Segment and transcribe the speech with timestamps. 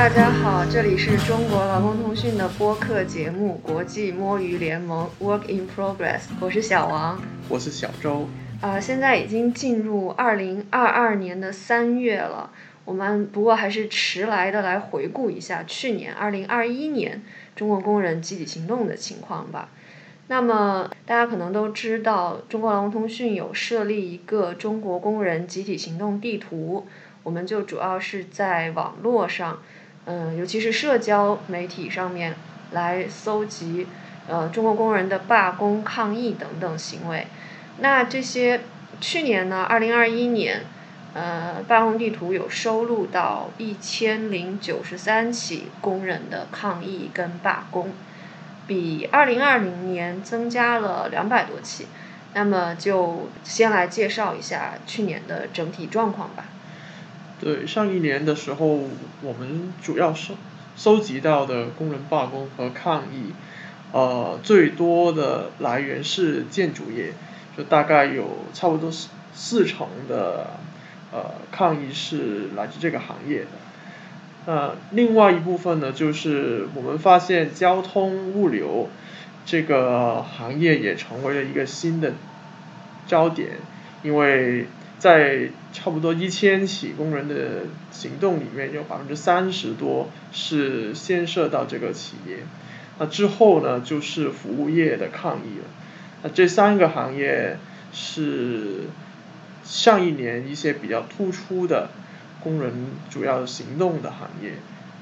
[0.00, 7.20] 大家好，这里是中国劳工通讯的播客节目《国际摸鱼联盟 Work in Progress》，我是小王，
[7.50, 8.26] 我是小周。
[8.62, 12.50] 啊，现在已经进入二零二二年的三月了，
[12.86, 17.20] 我们不过还是迟来的来回顾一下去年二零二一年
[17.54, 19.68] 中国工人集体行动的情况吧。
[20.28, 26.86] 那么大家可能都知道，中国劳工通讯有设立一个中国工人集体行动地图。
[27.22, 29.58] 我们就主要是在网络上，
[30.10, 32.34] 嗯，尤其是社交媒体上面
[32.72, 33.86] 来搜集，
[34.26, 37.28] 呃，中国工人的罢工、抗议等等行为。
[37.78, 38.62] 那这些
[39.00, 40.62] 去年呢，二零二一年，
[41.14, 47.92] 呃，罢工地图有收录到一千零九十三起工人的抗议跟罢工，
[48.66, 51.86] 比二零二零年增加了两百多起。
[52.34, 56.46] 那么就先来介绍一下去年的整体状况吧。
[57.40, 58.66] 对，上一年的时候，
[59.22, 60.34] 我们主要收
[60.76, 63.32] 收集到的工人罢工和抗议，
[63.92, 67.14] 呃，最多的来源是建筑业，
[67.56, 70.48] 就大概有差不多四四成的
[71.12, 73.46] 呃抗议是来自这个行业的。
[74.44, 78.90] 呃，另外一部分呢，就是我们发现交通物流
[79.46, 82.12] 这个行业也成为了一个新的
[83.06, 83.52] 焦点，
[84.02, 84.66] 因为。
[85.00, 92.40] 在差不多一千起工人的行动里面，有百分之三十多是牵涉到这个企业。
[92.98, 95.64] 那之后呢，就是服务业的抗议了。
[96.22, 97.56] 那这三个行业
[97.94, 98.82] 是
[99.64, 101.88] 上一年一些比较突出的
[102.42, 102.70] 工人
[103.08, 104.52] 主要行动的行业。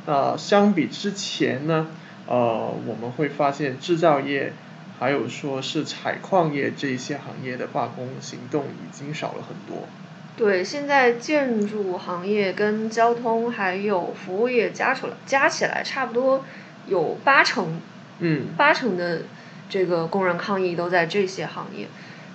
[0.07, 1.89] 那相比之前呢，
[2.29, 4.53] 呃，我们会发现制造业。
[4.99, 9.89] 还有说是采矿业这些行业的罢工行动已经少了很多。
[10.37, 16.45] 对，现在建筑行业跟交通还有服务业加出来加起来差不多
[16.87, 17.81] 有八成，
[18.21, 19.23] 嗯，八成的
[19.69, 21.89] 这个工人抗议都在这些行业。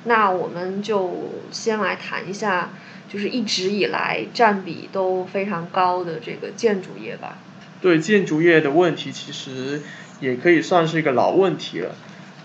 [0.04, 2.72] 那我们就先来谈一下，
[3.08, 7.38] 就是一直以来占比都非常高的这个建筑业吧。
[7.82, 9.82] 对建筑业的问题，其实
[10.20, 11.96] 也可以算是一个老问题了。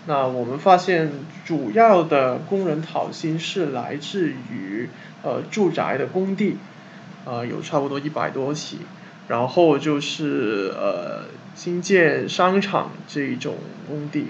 [0.09, 1.11] 那我们发现，
[1.45, 4.89] 主要的工人讨薪是来自于
[5.23, 6.57] 呃住宅的工地，
[7.27, 8.79] 呃有差不多一百多起，
[9.29, 14.29] 然后就是呃新建商场这一种工地。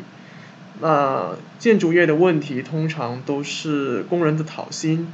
[0.81, 5.07] 那建筑业的问题通常都是工人的讨薪，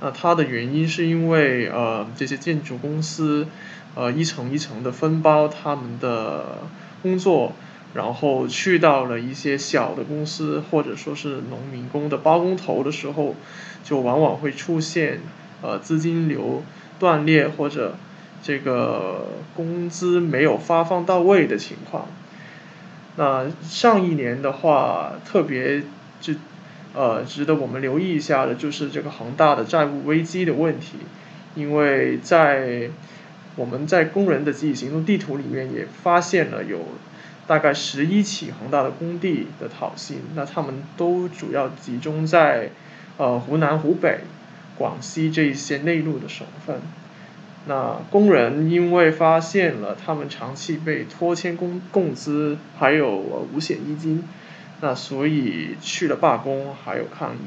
[0.00, 3.48] 那它的原因是因为呃这些建筑公司
[3.96, 6.58] 呃一层一层的分包他们的
[7.02, 7.54] 工作。
[7.96, 13.34] 然后去到了一些小的公司，或者说是农民工的包工头的时候，
[13.82, 15.20] 就往往会出现
[15.62, 16.62] 呃资金流
[16.98, 17.96] 断裂或者
[18.42, 22.06] 这个工资没有发放到位的情况。
[23.16, 25.82] 那上一年的话，特别
[26.20, 26.34] 就
[26.94, 30.98] 呃值得我们留意一下的就是这个恒大的债务危机的问题，
[31.54, 32.90] 因为在
[33.56, 36.80] 我们在工人的集体行动地图里面也发现了有。
[37.46, 42.70] 大概十一起恒大的工地的讨薪，那他们都主要集中在
[43.18, 44.22] 呃湖南、湖北、
[44.76, 46.80] 广西这一些内陆的省份。
[47.68, 53.16] 那工人因为发现了他们长期被拖欠工工资，还有
[53.54, 54.24] 五险一金，
[54.80, 57.38] 那所以去了罢工，还有抗议。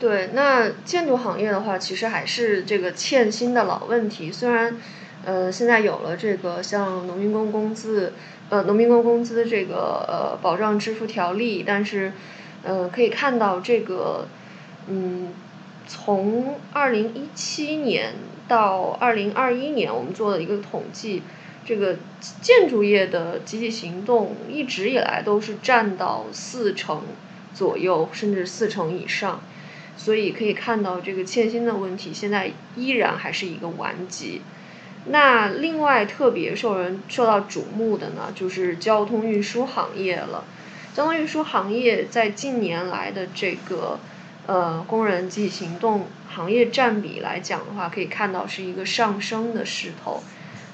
[0.00, 4.32] 对，那建筑行业的话，其实还是这个欠薪的老问题。
[4.32, 4.76] 虽然
[5.24, 8.12] 呃现在有了这个像农民工工资。
[8.50, 12.14] 呃，农民工工资这个呃保障支付条例，但是，
[12.62, 14.26] 呃，可以看到这个，
[14.88, 15.34] 嗯，
[15.86, 18.14] 从二零一七年
[18.48, 21.22] 到二零二一年，我们做了一个统计，
[21.66, 21.96] 这个
[22.40, 27.02] 建筑业的集体行动一直以来都是占到四成
[27.52, 29.42] 左右，甚至四成以上，
[29.98, 34.40] 所以可以看到这个欠薪的问题现在依然还是一个顽疾。
[35.06, 40.44] 那另外特别受人受到瞩目的呢，就是交通运输行业了。
[40.94, 43.98] 交通运输行业在近年来的这个
[44.46, 50.22] 呃工人集体行动行业占比来讲的话，可以看到是一个上升的势头。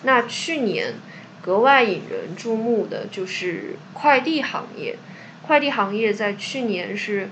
[0.02, 0.94] 那去年
[1.42, 4.96] 格外引人注目的就是快递行业，
[5.42, 7.28] 快递行业在去年是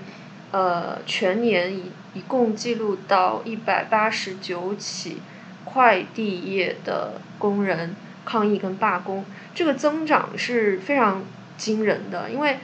[0.51, 5.17] 呃全年一一共记录到一百八十九起。
[5.65, 7.95] 快递业的工人
[8.25, 11.23] 抗议跟罢工，这个增长是非常
[11.57, 12.29] 惊人的。
[12.29, 12.57] 因为，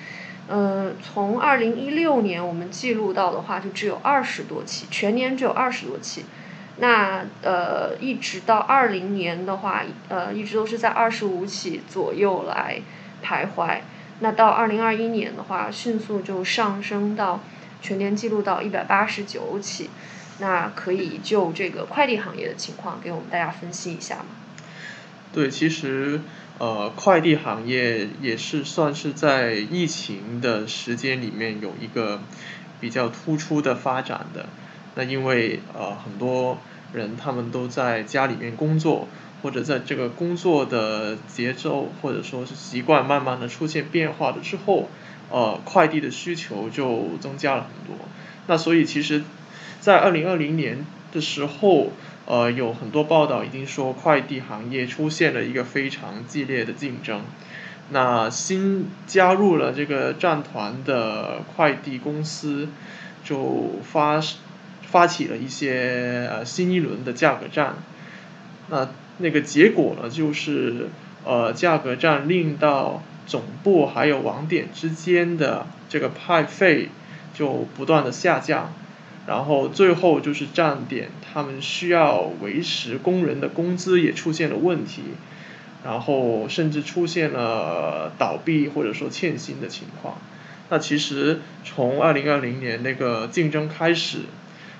[0.48, 6.26] 呃，从二零一六年我们记录到的话，就只有二十多起，全年只有二十多起。
[6.78, 12.80] 那呃，一直到二零年的话，呃，一直都是在二十五起左右来
[13.24, 13.80] 徘徊。
[14.22, 17.42] 那到二零二一年的话，迅速就上升到
[17.82, 19.90] 全年记录到一百八十九起。
[20.40, 24.26] 那可以就这个快递行业的情况给我们大家分析一下吗？
[25.34, 26.22] 对，其实
[26.58, 32.22] 呃，快递行业也是算是在疫情的时间里面有一个
[32.80, 34.48] 比较突出的发展的。
[34.96, 36.58] 那因为呃很多
[36.94, 39.08] 人他们都在家里面工作，
[39.44, 44.90] 或者在这个工作的节奏或者说是习惯慢慢的出现变化了之后，
[45.30, 48.06] 呃快递的需求就增加了很多。
[48.48, 49.24] 那所以其实，
[49.80, 51.92] 在二零二零年的时候，
[52.26, 57.22] 呃有很多报道已经说快递行业出现了一个非常激烈的竞争。
[57.92, 62.70] 那新加入了这个战团的快递公司
[63.24, 64.22] 就发。
[64.92, 67.76] 发起了一些呃新一轮的价格战，
[68.70, 68.90] 那
[69.20, 70.88] 那个结果呢，就是
[71.24, 76.90] 呃价格战令到总部还有网点之间的这个派费
[77.36, 78.74] 就不断的下降，
[79.30, 85.04] 然后最后就是站点他们需要维持工人的工资也出现了问题，
[85.86, 90.18] 然后甚至出现了倒闭或者说欠薪的情况。
[90.70, 94.22] 那其实从二零二零年那个竞争开始。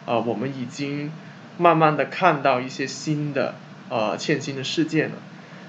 [0.06, 1.12] 呃，我们已经
[1.60, 3.54] 慢慢的看到一些新的
[3.90, 5.18] 呃欠薪的事件了，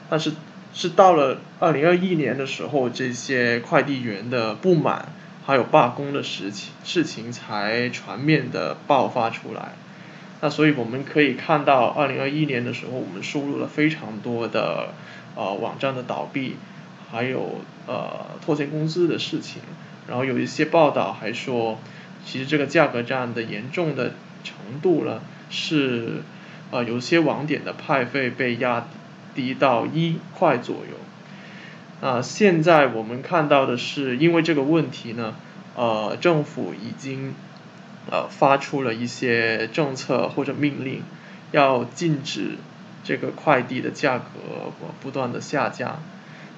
[0.09, 0.33] 但是
[0.73, 5.09] 是到了二零二一年的时候，这些快递员的不满
[5.45, 9.73] 还有罢工的事情事情才全面的爆发出来。
[10.41, 14.95] 那所以我们可以看到，二零二一年的时候，我们输入了非常多的
[15.37, 16.57] 呃网站的倒闭，
[17.11, 19.63] 还有呃拖欠工资的事情，
[20.09, 21.79] 然后有一些报道还说，
[22.25, 24.13] 其实这个价格战的严重的。
[24.43, 25.21] 程度呢
[25.51, 26.23] 是，
[26.71, 28.87] 呃，有些网点的派费被压
[29.35, 30.97] 低到一块左右。
[32.01, 35.35] 啊，现在我们看到的是，因为这个问题呢，
[35.77, 37.35] 呃，政府已经
[38.11, 41.03] 呃发出了一些政策或者命令，
[41.53, 42.57] 要禁止
[43.05, 44.25] 这个快递的价格
[45.03, 46.03] 不断的下降。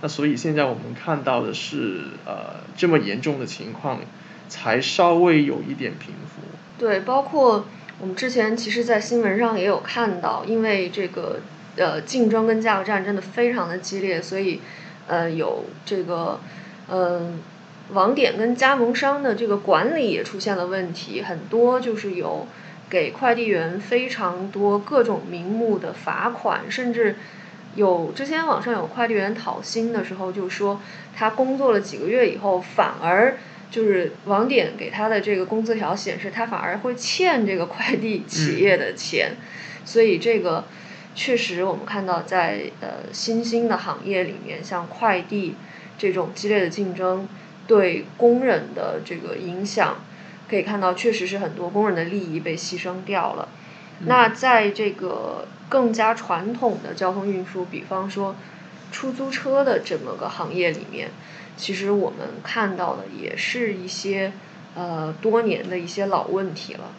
[0.00, 4.00] 那所以现在我们看到的是，呃，这么严重的情况
[4.48, 6.42] 才稍微有一点平复。
[6.78, 7.66] 对，包括
[8.00, 11.40] 我们之前其实，在新闻上也有看到，因为这个
[11.76, 14.60] 呃竞争跟价格战真的非常的激烈，所以
[15.06, 16.40] 呃有这个
[16.90, 17.40] 嗯
[17.92, 22.46] 网点跟加盟商的这个管理也出现了问题，很多就是有
[22.88, 27.16] 给快递员非常多各种名目的罚款，甚至
[27.74, 30.80] 有之前网上有快递员讨薪的时候，就说
[31.16, 33.36] 他工作了几个月以后，反而。
[33.72, 39.32] 就是网点给他的这个工资条显示，他反而会欠这个快递企业的钱，
[39.86, 40.64] 所以这个
[41.14, 45.54] 确实我们看到在呃新兴的行业里面，像快递
[45.98, 47.28] 这种激烈的竞争
[47.66, 49.98] 对工人的这个影响，
[50.48, 53.48] 可以看到确实是很多工人的利益被牺牲掉了。
[54.04, 58.34] 那在这个更加传统的交通运输，比方说
[58.90, 61.10] 出租车的这么个行业里面。
[61.54, 64.32] 其实我们看到的也是一些
[64.74, 66.90] 呃多年的一些老问题了。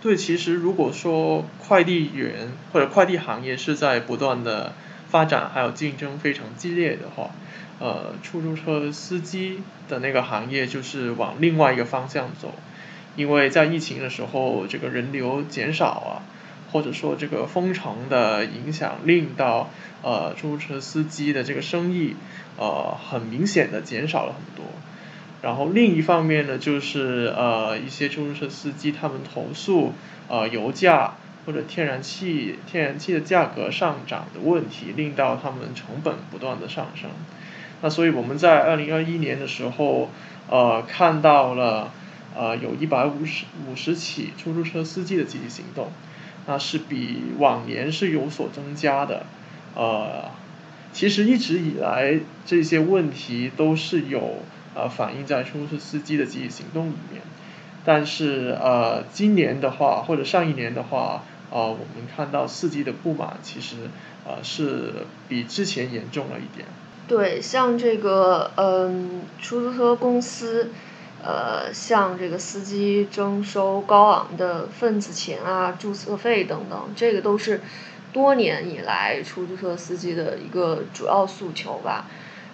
[0.00, 4.72] 对，其实如果说快递员或者快递行业是在不断的
[5.08, 7.30] 发展，还有竞争非常激烈的话，
[7.78, 12.54] 呃，出租车司机的那个行业就是往另外一个方向走，
[13.16, 16.22] 因为在疫情的时候，这个人流减少啊。
[16.72, 19.70] 或者说这个封城的影响令到
[20.04, 22.14] 呃出租车司机的这个生意
[22.56, 24.64] 呃很明显的减少了很多，
[25.42, 29.92] 然后另一方面呢就是呃一些出租车司机他们投诉
[30.28, 31.14] 呃油价
[31.46, 37.10] 或者天然气天然气的价格上涨的问题，令到他们成本不断的上升。
[37.82, 40.10] 那所以我们在二零二一年的时候
[40.48, 41.92] 呃看到了
[42.36, 45.90] 呃有一百五十五十起出租车司机的积极行动。
[46.46, 49.24] 那是比往年是有所增加的，
[49.76, 50.30] 呃，
[50.90, 54.38] 其实一直以来这些问题都是有
[54.74, 57.22] 呃反映在出租车司机的积极行动里面，
[57.84, 63.76] 但是呃今年的话或者上一年的话，呃我们看到司机的不满其实
[64.26, 66.68] 呃是比之前严重了一点。
[67.08, 70.70] 对，像这个嗯出租车公司。
[71.22, 77.60] 呃，像这个司机征收高昂的份子钱啊、注册费等等，这个都是
[78.10, 82.06] 多年以来出租车司机的一个主要诉求吧。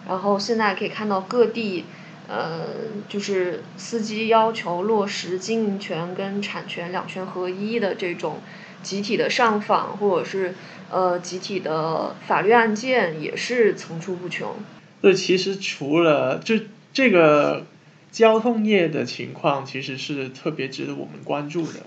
[0.09, 1.85] 然后现在可以看到各地，
[2.29, 2.67] 呃，
[3.09, 8.41] 就是司机要求落实经营权跟产权两权合一的这种
[8.83, 10.55] 集体的上访或者是
[10.91, 14.57] 呃集体的法律案件也是层出不穷。
[15.03, 16.57] 这其实除了就
[16.93, 17.67] 这个
[18.11, 21.81] 交通业的情况，其实是特别值得我们关注的。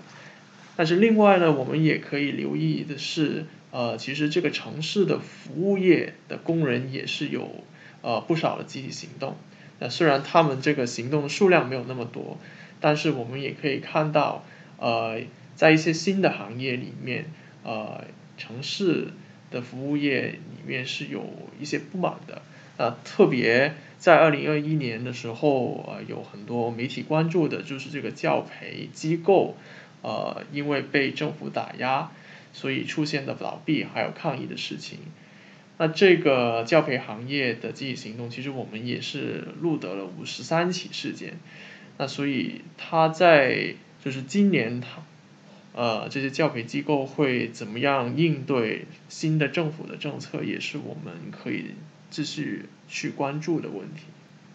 [0.76, 7.62] 但是另外呢，我们也可以留意的是，呃，其实这个城市的服务业的工人也是有
[8.00, 9.36] 呃不少的集体行动。
[9.80, 12.38] 那虽然他们这个行动的数量没有那么多，
[12.80, 14.44] 但是我们也可以看到，
[14.78, 15.20] 呃，
[15.56, 17.24] 在一些新的行业里面，
[17.64, 18.04] 呃，
[18.38, 19.08] 城市
[19.50, 21.24] 的服务业里面是有
[21.58, 22.42] 一些不满的。
[22.76, 29.56] 呃，特别在二零二一年的时候，呃，有很多媒体关注的就是这个教培机构，
[30.02, 32.10] 呃，因为被政府打压，
[32.52, 34.98] 所以出现的倒闭还有抗议的事情。
[35.80, 41.38] 那这个教培行业的集体行动，其实我们也是录得了五十三起事件。
[41.96, 45.02] 那所以他在就是今年他，
[45.72, 51.74] 呃，这些教培机构会怎么样应对新的政府的政策，也是我们可以。
[52.12, 54.02] 继续去关注的问题。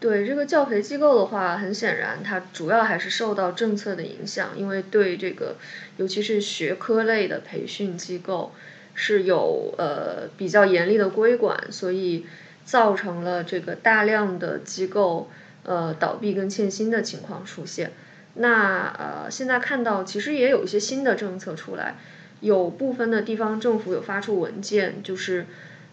[0.01, 5.55] 对这个教培机构的话，很显然它主要还是受到政策的影响，因为对这个
[5.96, 8.53] 尤其是学科类的培训机构
[8.96, 12.25] 是有呃比较严厉的规管，所以
[12.64, 15.30] 造成了这个大量的机构
[15.64, 17.92] 呃倒闭跟欠薪的情况出现。
[18.34, 21.98] 那呃现在看到其实也有一些新的政策出来，
[22.40, 25.46] 有部分的地方政府有发出文件，就是。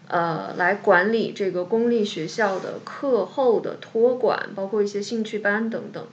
[0.05, 6.07] 呃，来管理这个公立学校的课后的托管，包括一些兴趣班等等。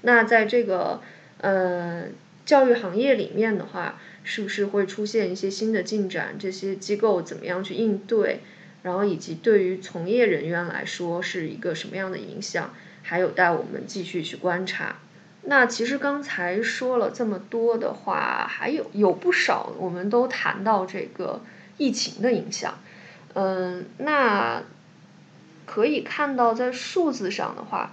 [0.00, 1.02] 那在这个
[1.42, 2.04] 呃
[2.46, 6.34] 教育行业里面的话，是不是会出现一些新的进展？
[6.36, 8.40] 这些机构怎么样去应对？
[8.82, 12.74] 然后以及对于从业人员来说是一个什么样的影响？
[13.02, 14.96] 还有待我们继续去观察。
[15.42, 21.42] 那其实刚才说了这么多的话，还有有不少我们都谈到这个
[21.76, 22.78] 疫情的影响。
[23.34, 24.62] 嗯，那
[25.66, 27.92] 可以看到，在数字上的话，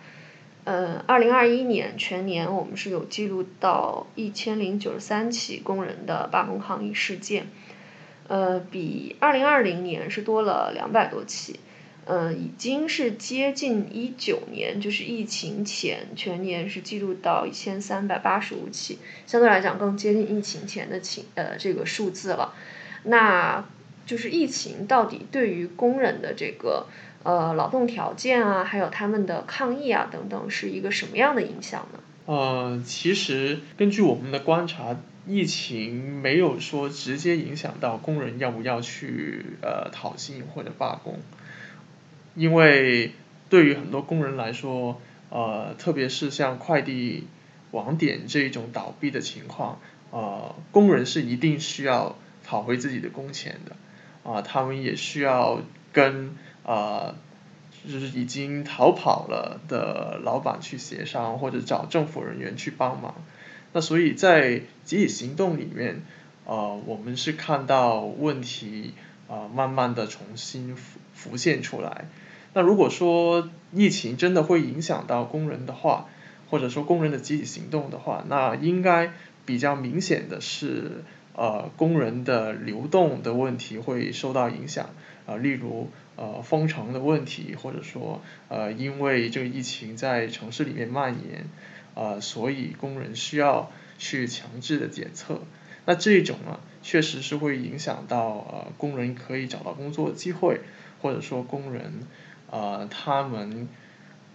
[0.63, 7.47] 呃，二零二一年全年我们是有记录到一千零九十三起工人的罢工抗议事件，
[8.27, 11.59] 呃，比二零二零年是多了两百多起，
[12.05, 22.53] 呃，已经是接近一九年，就是疫情前全年是记录到一千三百八十五起，相对来讲更接近疫情前的情呃这个数字了，
[23.03, 23.65] 那。
[24.03, 26.87] 就是疫情到底对于工人的这个
[27.23, 31.99] 呃劳动条件啊，还有他们的抗议啊等等，是一个什么样的影响呢？
[32.25, 34.95] 呃，其实根据我们的观察，
[35.27, 41.19] 疫情没有说直接影响到工人要不要去呃讨薪或者罢工，
[42.35, 43.11] 因为
[43.49, 47.27] 对于很多工人来说，呃，特别是像快递
[47.71, 49.79] 网点这种倒闭的情况，
[50.11, 53.75] 呃，工人是一定需要讨回自己的工钱的。
[54.23, 55.61] 啊，他们也需要
[55.91, 57.15] 跟啊，
[57.87, 63.15] 就是已经逃跑了的老板去协商，或者找政府人员去帮忙。
[63.73, 66.01] 那所以在集体行动里面，
[66.45, 68.93] 呃，我们是看到问题
[69.27, 72.05] 啊，慢慢的重新浮浮现出来。
[72.53, 76.07] 那如果说疫情真的会影响到工人的话，
[76.49, 79.13] 或者说工人的集体行动的话，那应该
[79.45, 81.03] 比较明显的是。
[81.33, 84.89] 呃，工人的流动的问题会受到影响，
[85.25, 91.45] 啊，例如呃封城的问题，或者说呃因为这个疫情在城市里面蔓延，
[91.95, 95.41] 呃，所以工人需要去强制的检测，
[95.85, 100.61] 那这种呢，确实是会影响到呃工人可以找到工作机会，
[101.01, 102.07] 或者说工人
[102.49, 103.67] 呃他们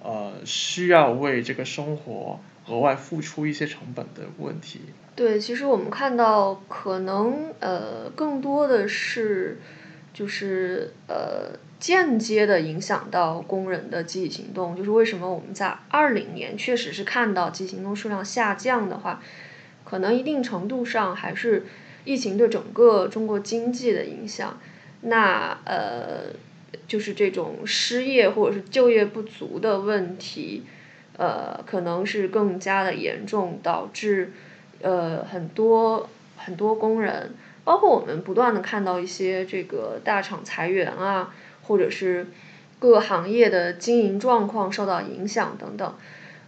[0.03, 2.41] 呃需要为这个生活。
[2.69, 4.81] 额外付出一些成本的问题。
[5.15, 9.61] 对，其实我们看到，可能呃更多的是，
[10.17, 14.75] 就是呃间接的影响到工人的集体行动。
[14.75, 19.23] 就是为什么我们在二零年确实是看到集体行动数量下降的话，
[19.85, 21.67] 可能一定程度上还是
[22.07, 24.59] 疫情对整个中国经济的影响。
[25.03, 26.33] 那呃，
[26.89, 30.63] 就是这种失业或者是就业不足的问题。
[31.19, 34.33] 呃，可能是更加的严重，导致
[34.83, 36.07] 呃很多
[36.37, 37.35] 很多工人，
[37.67, 42.29] 包括我们不断的看到一些这个大厂裁员啊，或者是
[42.79, 45.95] 各行业的经营状况受到影响等等，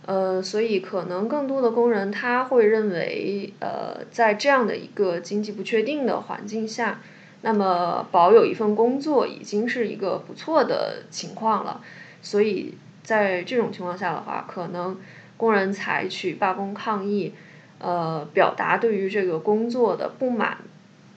[0.07, 7.01] 呃，所以可能更多的工人他会认为，呃，在这样的一个经济不确定的环境下，
[7.43, 11.83] 那么保有一份工作已经是一个不错的情况了，
[12.23, 12.75] 所以。
[13.01, 14.95] 在这种情况下的话，可能
[15.39, 17.33] 工人采取罢工抗议，
[17.79, 20.59] 呃，表达对于这个工作的不满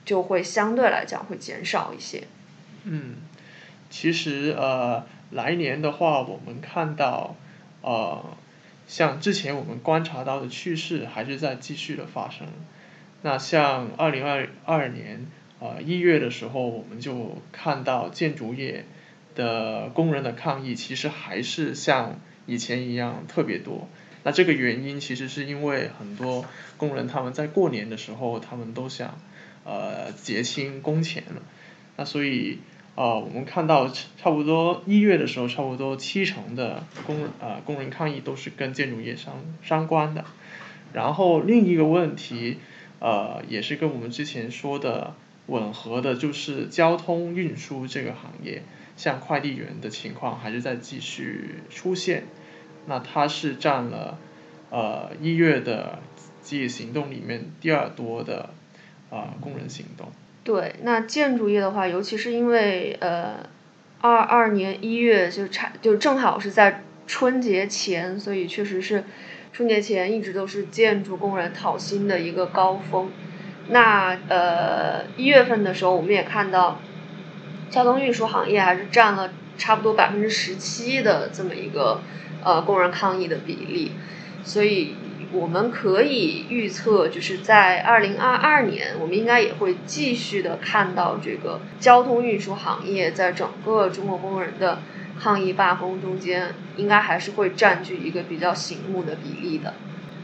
[0.04, 2.24] 就会相对来讲会减少一些。
[2.84, 3.16] 嗯，
[3.90, 7.36] 其实呃，来年的话，我们看到
[7.82, 8.24] 呃，
[8.86, 12.48] 像之前我们观察到的趋势还是在继续的发生。
[13.22, 15.26] 那像二零二二年
[15.60, 18.84] 呃一月的时候，我们就看到建筑业
[19.36, 23.88] 的工人的抗议，其实还是像以前一样特别多。
[24.24, 26.44] 那这个原因其实是因为很多
[26.76, 29.18] 工人他们在过年的时候，他们都想
[29.64, 31.42] 呃结清工钱了。
[31.96, 32.58] 那所以
[32.94, 40.24] 呃我们看到差不多一月的时候，差不多七成的工呃工人抗议都是跟建筑业相相关的。
[40.92, 42.58] 然后另一个问题
[42.98, 45.14] 呃也是跟我们之前说的
[45.46, 48.62] 吻合的，就是交通运输这个行业，
[48.96, 52.24] 像快递员的情况还是在继续出现。
[52.86, 54.18] 那它是占了
[54.70, 55.98] 呃一月的
[56.42, 58.50] 集体行动里面第二多的
[59.12, 60.08] 啊工人行动。
[60.42, 63.46] 对，那建筑业的话，尤其是因为呃
[64.00, 69.04] 二二年一月就差就正好是在春节前，所以确实是
[69.52, 73.10] 春节前一直都是建筑工人讨薪的一个高峰。
[73.68, 76.80] 那呃一月份的时候，我们也看到
[77.70, 82.00] 交通运输行业还是占了差不多百分之十七的这么一个。
[82.44, 83.92] 呃，工人抗议的比例，
[84.42, 84.96] 所以
[85.32, 94.80] 我们可以预测，就是在二零二二年，我们应该也会继续的看到这个交通运输行业在整个中国工人的
[95.18, 99.74] 抗议罢工中间，应该还是会占据一个比较醒目的比例的。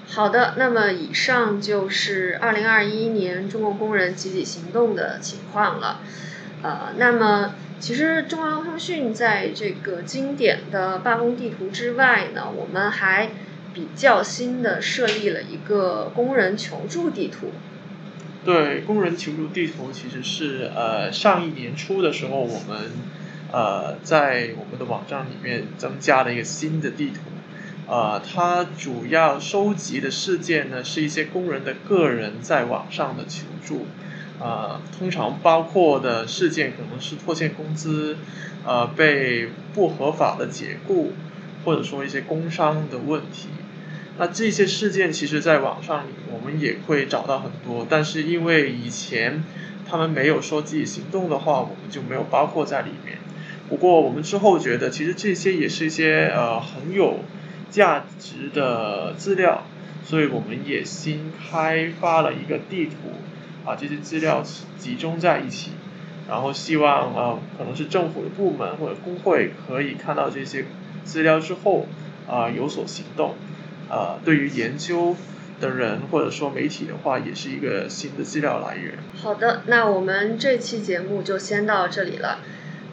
[0.07, 6.01] 好的，那么以上就是二零二一年中国工人集体行动的情况了。
[6.63, 7.55] 呃，那么。
[7.81, 13.31] 其实中国通讯在这个经典的罢工地图之外呢，我们还
[13.75, 17.53] 比较新的设立了一个工人求助地图。
[18.45, 22.93] 对，工人求助地图其实是呃上一年初的时候我们
[23.53, 27.21] 呃在我们的网站里面增加了一个新的地图，
[27.87, 33.87] 呃，它主要收集的事件呢是一些工人的个人在网上的求助。
[34.41, 38.17] 呃，通常包括的事件可能是拖欠工资，
[38.65, 41.13] 呃，被不合法的解雇，
[41.65, 43.49] 或者说一些工伤的问题。
[44.19, 49.45] 那这些事件其实在网上我们也会找到很多，但是因为以前
[49.89, 53.19] 他们没有说自己行动的话，我们就没有包括在里面。
[53.69, 57.21] 不过我们之后觉得，其实这些也是一些呃很有
[57.71, 59.65] 价值的资料，
[60.05, 62.93] 所以我们也新开发了一个地图。
[63.65, 64.43] 把这些资料
[64.79, 65.73] 集中在一起，
[66.27, 70.65] 然后希望呃可能是政府的部门或者工会可以看到这些
[71.05, 71.87] 资料之后
[72.27, 73.35] 啊有所行动，
[73.89, 75.17] 呃对于研究
[75.61, 78.95] 的人或者说媒体的话也是一个新的资料来源。
[79.21, 82.39] 好的，那我们这期节目就先到这里了，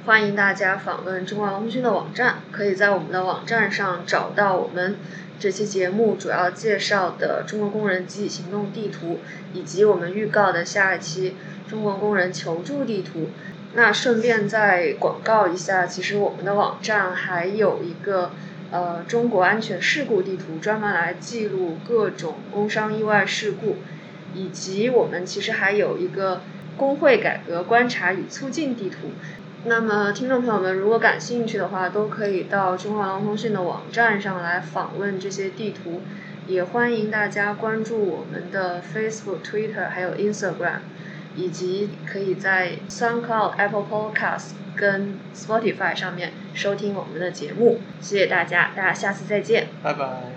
[0.06, 4.96] 欢迎大家访问中华通讯的网站，可以在我们的网站上找到我们。
[5.38, 9.20] 这期节目主要介绍的中国工人集体行动地图，
[9.54, 11.36] 以及我们预告的下一期
[11.70, 13.30] 中国工人求助地图。
[13.74, 18.32] 那顺便再广告一下，其实我们的网站还有一个
[18.76, 23.78] 呃中国安全事故地图，专门来记录各种工伤意外事故，
[24.34, 26.42] 以及我们其实还有一个
[26.76, 29.12] 工会改革观察与促进地图。
[29.64, 36.02] 那么，听众朋友们，如果感兴趣的话，都可以到中华通讯的网站上来访问这些地图，
[36.48, 40.80] 也欢迎大家关注我们的 Facebook、Twitter 还有 Instagram，
[41.36, 47.80] 以及可以在 SoundCloud、Apple Podcast 跟 Spotify 上面收听我们的节目。
[48.02, 50.36] 谢谢大家，大家下次再见，拜拜。